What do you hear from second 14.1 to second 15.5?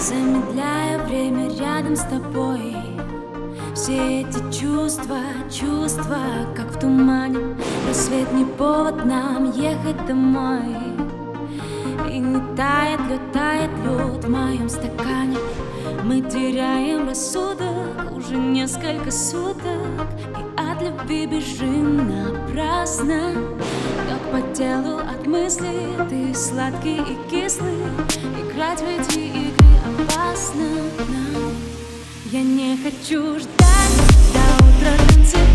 в моем стакане.